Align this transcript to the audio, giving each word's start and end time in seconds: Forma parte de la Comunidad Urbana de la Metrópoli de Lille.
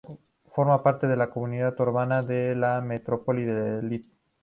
Forma 0.47 0.81
parte 0.81 1.05
de 1.05 1.15
la 1.15 1.29
Comunidad 1.29 1.79
Urbana 1.79 2.23
de 2.23 2.55
la 2.55 2.81
Metrópoli 2.81 3.43
de 3.43 3.83
Lille. 3.83 4.09